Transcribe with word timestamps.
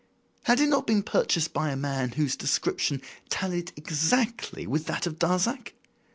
Had 0.45 0.59
it 0.59 0.67
not 0.67 0.87
been 0.87 1.03
purchased 1.03 1.53
by 1.53 1.69
a 1.69 1.75
man 1.75 2.13
whose 2.13 2.35
description 2.35 3.03
tallied 3.29 3.71
exactly 3.75 4.65
with 4.65 4.87
that 4.87 5.05
of 5.05 5.19
Darzac? 5.19 5.75